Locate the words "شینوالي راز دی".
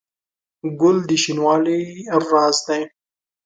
1.23-2.81